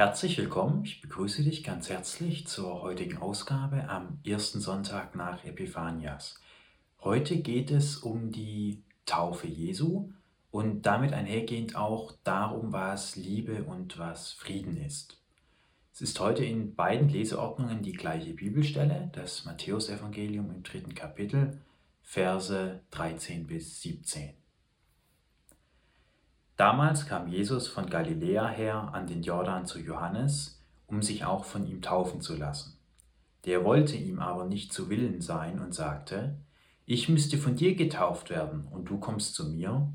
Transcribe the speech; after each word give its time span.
Herzlich 0.00 0.38
willkommen, 0.38 0.82
ich 0.86 1.02
begrüße 1.02 1.42
dich 1.42 1.62
ganz 1.62 1.90
herzlich 1.90 2.46
zur 2.46 2.80
heutigen 2.80 3.18
Ausgabe 3.18 3.86
am 3.90 4.18
ersten 4.24 4.58
Sonntag 4.58 5.14
nach 5.14 5.44
Epiphanias. 5.44 6.40
Heute 7.02 7.36
geht 7.36 7.70
es 7.70 7.98
um 7.98 8.32
die 8.32 8.82
Taufe 9.04 9.46
Jesu 9.46 10.10
und 10.50 10.86
damit 10.86 11.12
einhergehend 11.12 11.76
auch 11.76 12.14
darum, 12.24 12.72
was 12.72 13.16
Liebe 13.16 13.64
und 13.64 13.98
was 13.98 14.32
Frieden 14.32 14.78
ist. 14.78 15.20
Es 15.92 16.00
ist 16.00 16.18
heute 16.18 16.46
in 16.46 16.74
beiden 16.74 17.10
Leseordnungen 17.10 17.82
die 17.82 17.92
gleiche 17.92 18.32
Bibelstelle, 18.32 19.10
das 19.12 19.44
Matthäusevangelium 19.44 20.50
im 20.50 20.62
dritten 20.62 20.94
Kapitel, 20.94 21.60
Verse 22.00 22.80
13 22.90 23.46
bis 23.46 23.82
17. 23.82 24.39
Damals 26.60 27.06
kam 27.06 27.26
Jesus 27.26 27.68
von 27.68 27.88
Galiläa 27.88 28.46
her 28.46 28.90
an 28.92 29.06
den 29.06 29.22
Jordan 29.22 29.64
zu 29.64 29.78
Johannes, 29.78 30.60
um 30.88 31.00
sich 31.00 31.24
auch 31.24 31.46
von 31.46 31.66
ihm 31.66 31.80
taufen 31.80 32.20
zu 32.20 32.36
lassen. 32.36 32.76
Der 33.46 33.64
wollte 33.64 33.96
ihm 33.96 34.18
aber 34.18 34.44
nicht 34.44 34.70
zu 34.70 34.90
Willen 34.90 35.22
sein 35.22 35.58
und 35.58 35.74
sagte, 35.74 36.36
ich 36.84 37.08
müsste 37.08 37.38
von 37.38 37.56
dir 37.56 37.76
getauft 37.76 38.28
werden 38.28 38.68
und 38.70 38.90
du 38.90 38.98
kommst 38.98 39.34
zu 39.34 39.48
mir? 39.48 39.90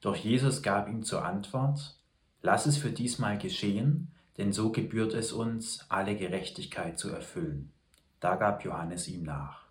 Doch 0.00 0.16
Jesus 0.16 0.64
gab 0.64 0.88
ihm 0.88 1.04
zur 1.04 1.24
Antwort, 1.24 1.96
lass 2.40 2.66
es 2.66 2.78
für 2.78 2.90
diesmal 2.90 3.38
geschehen, 3.38 4.10
denn 4.38 4.52
so 4.52 4.72
gebührt 4.72 5.14
es 5.14 5.30
uns, 5.32 5.86
alle 5.88 6.16
Gerechtigkeit 6.16 6.98
zu 6.98 7.10
erfüllen. 7.10 7.70
Da 8.18 8.34
gab 8.34 8.64
Johannes 8.64 9.06
ihm 9.06 9.22
nach. 9.22 9.66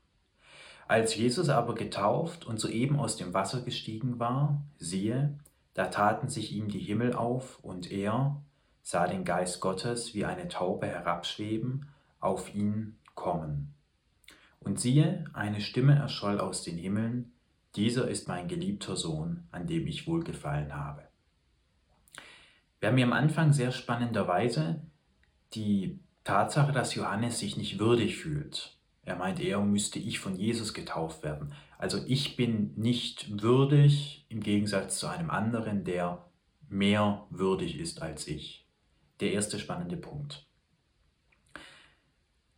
Als 0.87 1.13
Jesus 1.13 1.49
aber 1.49 1.75
getauft 1.75 2.45
und 2.45 2.57
soeben 2.57 3.01
aus 3.01 3.17
dem 3.17 3.33
Wasser 3.33 3.63
gestiegen 3.63 4.17
war, 4.17 4.61
siehe, 4.77 5.37
da 5.73 5.87
taten 5.87 6.29
sich 6.29 6.53
ihm 6.53 6.67
die 6.67 6.79
Himmel 6.79 7.13
auf, 7.13 7.59
und 7.63 7.91
er 7.91 8.41
sah 8.83 9.07
den 9.07 9.23
Geist 9.23 9.61
Gottes 9.61 10.13
wie 10.13 10.25
eine 10.25 10.47
Taube 10.47 10.87
herabschweben, 10.87 11.87
auf 12.19 12.53
ihn 12.53 12.97
kommen. 13.15 13.73
Und 14.59 14.79
siehe, 14.79 15.25
eine 15.33 15.61
Stimme 15.61 15.95
erscholl 15.95 16.39
aus 16.39 16.63
den 16.63 16.77
Himmeln, 16.77 17.31
dieser 17.75 18.07
ist 18.07 18.27
mein 18.27 18.47
geliebter 18.47 18.95
Sohn, 18.95 19.47
an 19.51 19.65
dem 19.65 19.87
ich 19.87 20.07
wohlgefallen 20.07 20.75
habe. 20.75 21.07
Wir 22.79 22.89
haben 22.89 22.97
hier 22.97 23.05
am 23.05 23.13
Anfang 23.13 23.53
sehr 23.53 23.71
spannenderweise 23.71 24.81
die 25.53 25.99
Tatsache, 26.23 26.71
dass 26.71 26.95
Johannes 26.95 27.39
sich 27.39 27.55
nicht 27.55 27.79
würdig 27.79 28.17
fühlt. 28.17 28.77
Er 29.11 29.17
meint, 29.17 29.41
eher 29.41 29.59
müsste 29.59 29.99
ich 29.99 30.19
von 30.19 30.37
Jesus 30.37 30.73
getauft 30.73 31.21
werden. 31.21 31.51
Also 31.77 31.99
ich 32.07 32.37
bin 32.37 32.71
nicht 32.77 33.41
würdig 33.41 34.25
im 34.29 34.39
Gegensatz 34.39 34.99
zu 34.99 35.07
einem 35.07 35.29
anderen, 35.29 35.83
der 35.83 36.25
mehr 36.69 37.25
würdig 37.29 37.77
ist 37.77 38.01
als 38.01 38.25
ich. 38.29 38.65
Der 39.19 39.33
erste 39.33 39.59
spannende 39.59 39.97
Punkt. 39.97 40.47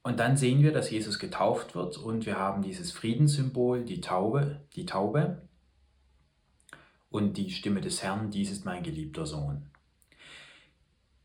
Und 0.03 0.19
dann 0.19 0.37
sehen 0.37 0.61
wir, 0.61 0.71
dass 0.71 0.91
Jesus 0.91 1.17
getauft 1.17 1.73
wird 1.73 1.97
und 1.97 2.27
wir 2.27 2.37
haben 2.37 2.61
dieses 2.61 2.91
Friedenssymbol, 2.91 3.83
die 3.83 4.01
Taube, 4.01 4.61
die 4.75 4.85
Taube 4.85 5.41
und 7.09 7.35
die 7.37 7.49
Stimme 7.49 7.81
des 7.81 8.03
Herrn, 8.03 8.29
dies 8.29 8.51
ist 8.51 8.63
mein 8.63 8.83
geliebter 8.83 9.25
Sohn. 9.25 9.71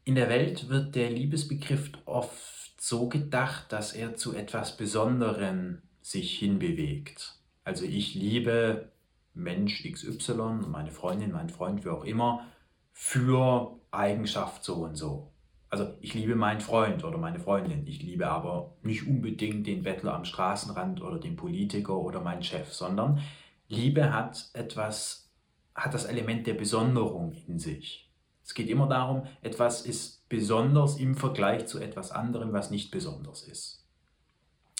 In 0.08 0.14
der 0.14 0.30
Welt 0.30 0.70
wird 0.70 0.94
der 0.94 1.10
Liebesbegriff 1.10 1.90
oft 2.06 2.80
so 2.80 3.10
gedacht, 3.10 3.70
dass 3.72 3.92
er 3.92 4.16
zu 4.16 4.34
etwas 4.34 4.74
Besonderem 4.74 5.82
sich 6.00 6.38
hinbewegt. 6.38 7.34
Also 7.62 7.84
ich 7.84 8.14
liebe 8.14 8.90
Mensch 9.34 9.82
XY, 9.82 10.66
meine 10.66 10.92
Freundin, 10.92 11.32
mein 11.32 11.50
Freund, 11.50 11.84
wie 11.84 11.90
auch 11.90 12.06
immer, 12.06 12.46
für 12.90 13.78
Eigenschaft 13.90 14.64
so 14.64 14.76
und 14.76 14.96
so. 14.96 15.30
Also 15.68 15.92
ich 16.00 16.14
liebe 16.14 16.36
meinen 16.36 16.62
Freund 16.62 17.04
oder 17.04 17.18
meine 17.18 17.38
Freundin. 17.38 17.86
Ich 17.86 18.02
liebe 18.02 18.28
aber 18.28 18.78
nicht 18.82 19.06
unbedingt 19.06 19.66
den 19.66 19.82
Bettler 19.82 20.14
am 20.14 20.24
Straßenrand 20.24 21.02
oder 21.02 21.18
den 21.18 21.36
Politiker 21.36 21.98
oder 21.98 22.22
meinen 22.22 22.42
Chef, 22.42 22.72
sondern 22.72 23.20
Liebe 23.68 24.10
hat 24.10 24.48
etwas, 24.54 25.30
hat 25.74 25.92
das 25.92 26.06
Element 26.06 26.46
der 26.46 26.54
Besonderung 26.54 27.34
in 27.46 27.58
sich. 27.58 28.07
Es 28.48 28.54
geht 28.54 28.70
immer 28.70 28.88
darum, 28.88 29.26
etwas 29.42 29.82
ist 29.82 30.26
besonders 30.30 30.96
im 30.96 31.14
Vergleich 31.14 31.66
zu 31.66 31.80
etwas 31.80 32.10
anderem, 32.10 32.54
was 32.54 32.70
nicht 32.70 32.90
besonders 32.90 33.42
ist. 33.42 33.84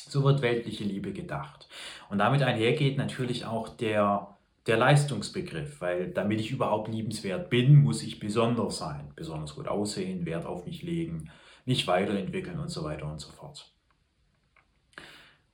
So 0.08 0.24
wird 0.24 0.40
weltliche 0.40 0.84
Liebe 0.84 1.12
gedacht. 1.12 1.68
Und 2.08 2.16
damit 2.16 2.42
einhergeht 2.42 2.96
natürlich 2.96 3.44
auch 3.44 3.68
der, 3.68 4.38
der 4.66 4.78
Leistungsbegriff, 4.78 5.82
weil 5.82 6.08
damit 6.08 6.40
ich 6.40 6.50
überhaupt 6.50 6.88
liebenswert 6.88 7.50
bin, 7.50 7.82
muss 7.82 8.02
ich 8.02 8.18
besonders 8.18 8.78
sein, 8.78 9.12
besonders 9.14 9.54
gut 9.54 9.68
aussehen, 9.68 10.24
Wert 10.24 10.46
auf 10.46 10.64
mich 10.64 10.82
legen, 10.82 11.30
mich 11.66 11.86
weiterentwickeln 11.86 12.58
und 12.58 12.70
so 12.70 12.84
weiter 12.84 13.04
und 13.04 13.20
so 13.20 13.30
fort. 13.32 13.70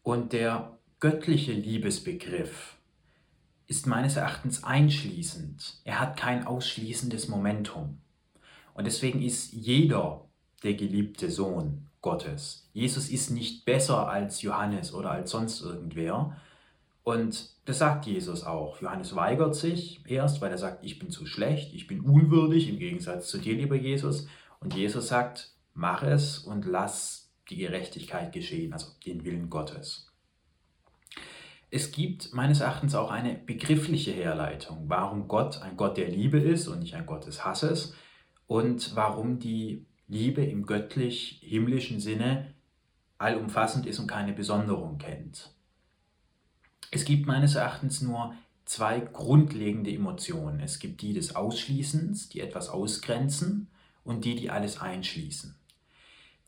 Und 0.05 0.33
der 0.33 0.79
göttliche 1.01 1.53
Liebesbegriff 1.53 2.74
ist 3.67 3.87
meines 3.87 4.17
Erachtens 4.17 4.65
einschließend. 4.65 5.81
Er 5.85 6.01
hat 6.01 6.17
kein 6.17 6.47
ausschließendes 6.47 7.29
Momentum. 7.29 7.99
Und 8.75 8.87
deswegen 8.87 9.23
ist 9.23 9.53
jeder 9.53 10.25
der 10.63 10.75
geliebte 10.75 11.31
Sohn 11.31 11.87
Gottes. 12.03 12.69
Jesus 12.73 13.09
ist 13.09 13.31
nicht 13.31 13.65
besser 13.65 14.09
als 14.09 14.43
Johannes 14.43 14.93
oder 14.93 15.11
als 15.11 15.31
sonst 15.31 15.63
irgendwer. 15.63 16.37
Und 17.03 17.51
das 17.65 17.79
sagt 17.79 18.07
Jesus 18.07 18.45
auch. 18.45 18.81
Johannes 18.81 19.15
weigert 19.15 19.55
sich 19.55 20.03
erst, 20.07 20.41
weil 20.41 20.51
er 20.51 20.59
sagt, 20.59 20.85
ich 20.85 20.99
bin 20.99 21.11
zu 21.11 21.25
schlecht, 21.27 21.73
ich 21.73 21.87
bin 21.87 22.01
unwürdig 22.01 22.69
im 22.69 22.79
Gegensatz 22.79 23.29
zu 23.29 23.39
dir, 23.39 23.55
lieber 23.55 23.77
Jesus. 23.77 24.27
Und 24.61 24.75
Jesus 24.75 25.09
sagt, 25.09 25.53
mach 25.75 26.03
es 26.03 26.39
und 26.39 26.65
lass 26.67 27.31
die 27.49 27.57
Gerechtigkeit 27.57 28.33
geschehen, 28.33 28.73
also 28.73 28.89
den 29.07 29.25
Willen 29.25 29.51
Gottes. 29.51 30.11
Es 31.75 31.91
gibt 31.91 32.33
meines 32.33 32.61
Erachtens 32.61 32.95
auch 32.95 33.11
eine 33.11 33.35
begriffliche 33.35 34.13
Herleitung, 34.13 34.85
warum 34.87 35.27
Gott 35.27 35.61
ein 35.61 35.77
Gott 35.77 35.97
der 35.97 36.09
Liebe 36.09 36.39
ist 36.39 36.69
und 36.69 36.79
nicht 36.79 36.95
ein 36.95 37.05
Gott 37.05 37.27
des 37.27 37.45
Hasses 37.45 37.95
und 38.47 38.95
warum 38.95 39.41
die 39.41 39.85
Liebe 40.07 40.45
im 40.45 40.67
göttlich-himmlischen 40.67 41.99
Sinne 41.99 42.55
allumfassend 43.19 43.87
ist 43.87 43.99
und 43.99 44.07
keine 44.07 44.33
Besonderung 44.33 44.99
kennt. 44.99 45.53
Es 46.93 47.05
gibt 47.05 47.27
meines 47.27 47.57
Erachtens 47.57 48.03
nur 48.03 48.37
zwei 48.67 49.01
grundlegende 49.01 49.91
Emotionen. 49.91 50.61
Es 50.61 50.79
gibt 50.79 51.03
die 51.03 51.13
des 51.13 51.35
Ausschließens, 51.35 52.29
die 52.29 52.39
etwas 52.39 52.69
ausgrenzen, 52.69 53.67
und 54.05 54.25
die, 54.25 54.37
die 54.37 54.49
alles 54.49 54.81
einschließen. 54.81 55.57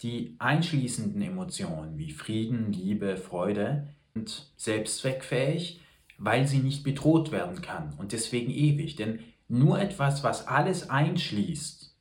Die 0.03 0.36
einschließenden 0.38 1.20
Emotionen 1.20 1.98
wie 1.98 2.12
Frieden, 2.12 2.72
Liebe, 2.72 3.16
Freude 3.16 3.88
sind 4.16 4.50
selbstzweckfähig, 4.56 5.81
weil 6.19 6.47
sie 6.47 6.59
nicht 6.59 6.82
bedroht 6.82 7.31
werden 7.31 7.60
kann 7.60 7.93
und 7.99 8.12
deswegen 8.12 8.50
ewig. 8.50 8.97
Denn 8.97 9.21
nur 9.49 9.78
etwas, 9.78 10.25
was 10.25 10.47
alles 10.47 10.88
einschließt, 10.88 11.94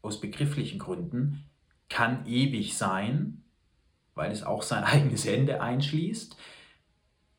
aus 0.00 0.20
begrifflichen 0.20 0.78
Gründen, 0.78 1.44
kann 1.88 2.26
ewig 2.26 2.76
sein, 2.76 3.42
weil 4.14 4.32
es 4.32 4.42
auch 4.42 4.62
sein 4.62 4.84
eigenes 4.84 5.26
Ende 5.26 5.60
einschließt 5.60 6.36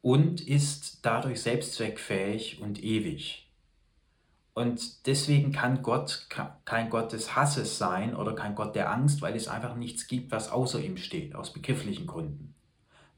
und 0.02 0.42
ist 0.42 1.00
dadurch 1.04 1.42
selbstzweckfähig 1.42 2.62
und 2.62 2.84
ewig. 2.84 3.40
Und 4.54 5.08
deswegen 5.08 5.52
kann 5.52 5.82
Gott 5.82 6.28
kein 6.66 6.92
Gott 6.92 7.12
des 7.12 7.36
Hasses 7.36 7.80
sein 7.80 8.16
oder 8.16 8.36
kein 8.36 8.54
Gott 8.54 8.76
der 8.76 8.92
Angst, 8.92 9.24
weil 9.24 9.36
es 9.36 9.48
einfach 9.48 9.76
nichts 9.76 10.06
gibt, 10.06 10.32
was 10.32 10.52
außer 10.52 10.80
ihm 10.80 10.98
steht, 10.98 11.34
aus 11.34 11.54
begrifflichen 11.54 12.06
Gründen. 12.06 12.53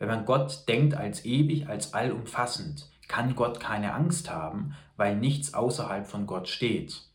Wenn 0.06 0.18
man 0.18 0.26
Gott 0.26 0.68
denkt 0.68 0.94
als 0.94 1.26
ewig, 1.26 1.68
als 1.68 1.96
allumfassend, 1.96 2.92
kann 3.08 3.36
Gott 3.36 3.60
keine 3.60 3.96
Angst 3.96 4.30
haben, 4.30 4.76
weil 4.98 5.16
nichts 5.16 5.56
außerhalb 5.56 6.06
von 6.06 6.28
Gott 6.28 6.48
steht. 6.48 7.10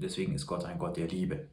Deswegen 0.00 0.34
ist 0.34 0.48
Gott 0.48 0.64
ein 0.64 0.80
Gott 0.80 0.96
der 0.96 1.06
Liebe. 1.06 1.46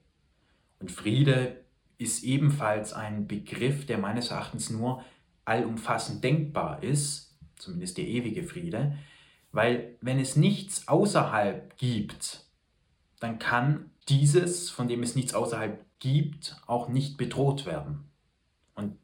Und 0.79 0.91
Friede 0.91 1.63
ist 1.99 2.23
ebenfalls 2.23 2.91
ein 2.91 3.27
Begriff, 3.27 3.85
der 3.85 3.99
meines 3.99 4.31
Erachtens 4.31 4.71
nur 4.71 5.03
allumfassend 5.45 6.23
denkbar 6.23 6.81
ist, 6.81 7.37
zumindest 7.55 7.99
der 7.99 8.07
ewige 8.07 8.41
Friede, 8.41 8.97
weil 9.51 9.95
wenn 10.01 10.19
es 10.19 10.35
nichts 10.35 10.87
außerhalb 10.87 11.77
gibt, 11.77 12.47
dann 13.19 13.37
kann 13.37 13.91
dieses, 14.09 14.71
von 14.71 14.87
dem 14.87 15.03
es 15.03 15.15
nichts 15.15 15.35
außerhalb 15.35 15.85
gibt, 15.99 16.59
auch 16.65 16.89
nicht 16.89 17.17
bedroht 17.17 17.67
werden. 17.67 18.09
Und 18.73 18.97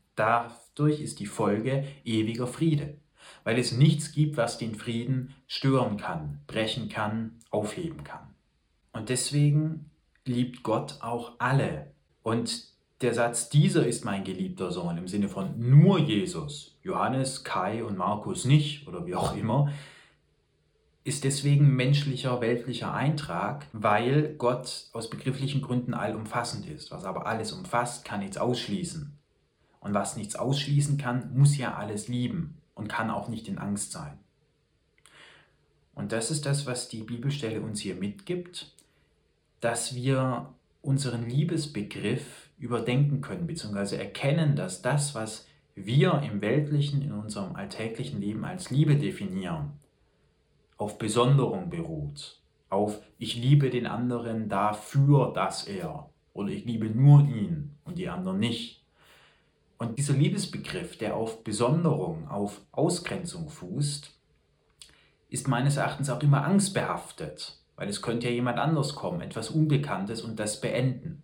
dadurch 0.80 1.02
ist 1.02 1.20
die 1.20 1.26
Folge 1.26 1.84
ewiger 2.06 2.48
Friede, 2.48 2.96
weil 3.44 3.60
es 3.60 3.74
nichts 3.74 4.14
gibt, 4.14 4.38
was 4.38 4.58
den 4.58 4.76
Frieden 4.76 5.34
stören 5.48 5.98
kann, 5.98 6.40
brechen 6.48 6.88
kann, 6.88 7.40
aufheben 7.52 8.04
kann. 8.06 8.34
Und 8.94 9.10
deswegen 9.10 9.90
liebt 10.26 10.64
Gott 10.64 11.00
auch 11.02 11.34
alle. 11.40 11.92
Und 12.24 12.70
der 13.02 13.14
Satz, 13.14 13.50
dieser 13.50 13.86
ist 13.86 14.06
mein 14.06 14.24
geliebter 14.24 14.72
Sohn 14.72 14.98
im 14.98 15.08
Sinne 15.08 15.28
von 15.28 15.54
nur 15.58 16.00
Jesus, 16.00 16.78
Johannes, 16.82 17.44
Kai 17.44 17.84
und 17.84 17.98
Markus 17.98 18.46
nicht 18.46 18.88
oder 18.88 19.06
wie 19.06 19.16
auch 19.16 19.36
immer, 19.36 19.72
ist 21.04 21.24
deswegen 21.24 21.76
menschlicher, 21.76 22.40
weltlicher 22.40 22.94
Eintrag, 22.94 23.68
weil 23.74 24.36
Gott 24.38 24.90
aus 24.94 25.10
begrifflichen 25.10 25.62
Gründen 25.62 25.94
allumfassend 25.94 26.68
ist. 26.70 26.92
Was 26.92 27.04
aber 27.04 27.26
alles 27.26 27.52
umfasst, 27.52 28.06
kann 28.06 28.20
nichts 28.20 28.38
ausschließen. 28.38 29.19
Und 29.80 29.94
was 29.94 30.18
nichts 30.18 30.36
ausschließen 30.36 30.98
kann, 30.98 31.34
muss 31.36 31.58
ja 31.58 31.76
alles 31.76 32.08
lieben 32.08 32.58
und 32.76 32.90
kann 32.90 33.10
auch 33.10 33.30
nicht 33.30 33.48
in 33.48 33.58
Angst 33.58 33.92
sein. 33.92 34.18
Und 35.96 36.12
das 36.12 36.32
ist 36.32 36.46
das, 36.46 36.66
was 36.66 36.90
die 36.90 37.04
Bibelstelle 37.04 37.62
uns 37.62 37.82
hier 37.82 37.96
mitgibt, 37.96 38.74
dass 39.60 39.96
wir 39.96 40.54
unseren 40.82 41.28
Liebesbegriff 41.30 42.50
überdenken 42.58 43.22
können, 43.22 43.48
beziehungsweise 43.48 43.98
erkennen, 43.98 44.56
dass 44.56 44.82
das, 44.82 45.16
was 45.16 45.46
wir 45.76 46.22
im 46.22 46.42
weltlichen, 46.42 47.02
in 47.02 47.12
unserem 47.12 47.56
alltäglichen 47.56 48.22
Leben 48.22 48.46
als 48.46 48.70
Liebe 48.70 48.98
definieren, 48.98 49.72
auf 50.78 50.98
Besonderung 50.98 51.70
beruht, 51.70 52.40
auf 52.70 53.02
ich 53.18 53.36
liebe 53.36 53.70
den 53.70 53.88
anderen 53.88 54.48
dafür, 54.48 55.34
dass 55.34 55.68
er 55.68 56.10
oder 56.34 56.50
ich 56.50 56.66
liebe 56.66 56.90
nur 56.90 57.22
ihn 57.22 57.76
und 57.84 57.98
die 57.98 58.08
anderen 58.08 58.40
nicht. 58.40 58.84
Und 59.80 59.98
dieser 59.98 60.14
Liebesbegriff, 60.14 60.98
der 60.98 61.16
auf 61.16 61.44
Besonderung, 61.44 62.28
auf 62.28 62.62
Ausgrenzung 62.74 63.50
fußt, 63.50 64.14
ist 65.30 65.48
meines 65.48 65.78
Erachtens 65.78 66.10
auch 66.10 66.22
immer 66.22 66.44
angstbehaftet, 66.44 67.58
weil 67.78 67.88
es 67.88 68.02
könnte 68.02 68.28
ja 68.28 68.34
jemand 68.34 68.60
anders 68.60 68.94
kommen, 68.94 69.22
etwas 69.22 69.50
Unbekanntes 69.50 70.22
und 70.22 70.38
das 70.38 70.60
beenden. 70.60 71.24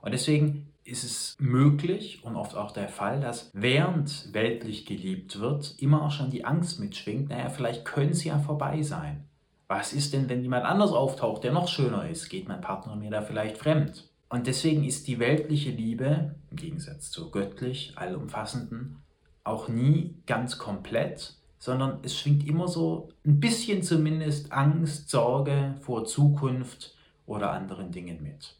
Und 0.00 0.12
deswegen 0.12 0.68
ist 0.84 1.02
es 1.02 1.36
möglich 1.40 2.22
und 2.22 2.36
oft 2.36 2.56
auch 2.56 2.70
der 2.70 2.88
Fall, 2.88 3.20
dass 3.20 3.50
während 3.52 4.32
weltlich 4.32 4.86
geliebt 4.86 5.40
wird, 5.40 5.74
immer 5.78 6.02
auch 6.02 6.12
schon 6.12 6.30
die 6.30 6.44
Angst 6.44 6.78
mitschwingt, 6.78 7.30
naja, 7.30 7.48
vielleicht 7.48 7.84
könnte 7.84 8.12
es 8.12 8.22
ja 8.22 8.38
vorbei 8.38 8.82
sein. 8.82 9.24
Was 9.66 9.92
ist 9.92 10.12
denn, 10.12 10.28
wenn 10.28 10.42
jemand 10.42 10.66
anders 10.66 10.92
auftaucht, 10.92 11.42
der 11.42 11.52
noch 11.52 11.66
schöner 11.66 12.08
ist? 12.08 12.28
Geht 12.28 12.46
mein 12.46 12.60
Partner 12.60 12.94
mir 12.94 13.10
da 13.10 13.22
vielleicht 13.22 13.58
fremd? 13.58 14.11
Und 14.32 14.46
deswegen 14.46 14.82
ist 14.82 15.08
die 15.08 15.18
weltliche 15.18 15.68
Liebe, 15.68 16.34
im 16.50 16.56
Gegensatz 16.56 17.10
zur 17.10 17.30
göttlich 17.30 17.92
allumfassenden, 17.96 18.96
auch 19.44 19.68
nie 19.68 20.16
ganz 20.24 20.56
komplett, 20.56 21.36
sondern 21.58 21.98
es 22.02 22.18
schwingt 22.18 22.48
immer 22.48 22.66
so 22.66 23.10
ein 23.26 23.40
bisschen 23.40 23.82
zumindest 23.82 24.50
Angst, 24.50 25.10
Sorge 25.10 25.74
vor 25.82 26.06
Zukunft 26.06 26.96
oder 27.26 27.52
anderen 27.52 27.92
Dingen 27.92 28.22
mit. 28.22 28.56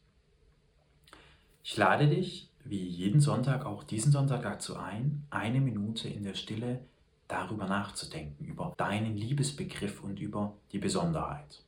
Ich 1.65 1.75
lade 1.79 2.07
dich, 2.07 2.51
wie 2.65 2.87
jeden 2.87 3.23
Sonntag, 3.23 3.65
auch 3.65 3.83
diesen 3.83 4.13
Sonntag 4.13 4.43
dazu 4.43 4.77
ein, 4.77 5.27
eine 5.31 5.63
Minute 5.63 6.07
in 6.07 6.23
der 6.23 6.35
Stille 6.35 6.81
darüber 7.29 7.65
nachzudenken, 7.65 8.45
über 8.45 8.75
deinen 8.77 9.17
Liebesbegriff 9.17 10.05
und 10.05 10.21
über 10.21 10.53
die 10.71 10.79
Besonderheit. 10.79 11.63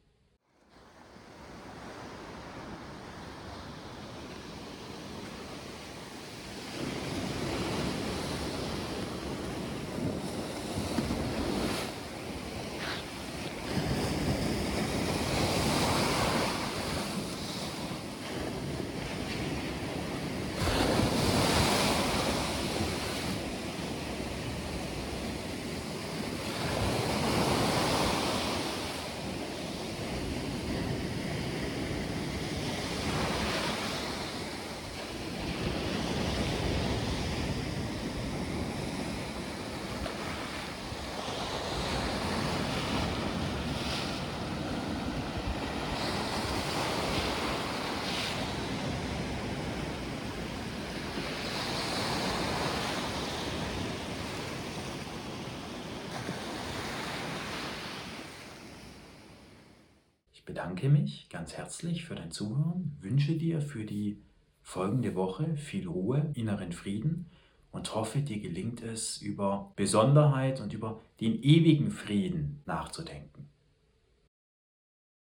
Ich 60.44 60.46
bedanke 60.46 60.91
mich 60.91 61.31
ganz 61.31 61.55
herzlich 61.55 62.05
für 62.05 62.14
dein 62.14 62.31
Zuhören, 62.31 62.99
wünsche 63.00 63.32
dir 63.32 63.62
für 63.62 63.87
die 63.87 64.19
folgende 64.61 65.14
Woche 65.14 65.56
viel 65.56 65.88
Ruhe, 65.88 66.32
inneren 66.35 66.73
Frieden 66.73 67.31
und 67.70 67.94
hoffe, 67.94 68.20
dir 68.20 68.38
gelingt 68.41 68.82
es, 68.82 69.23
über 69.23 69.73
Besonderheit 69.75 70.61
und 70.61 70.75
über 70.75 71.00
den 71.19 71.43
ewigen 71.43 71.91
Frieden 71.91 72.61
nachzudenken. 72.67 73.34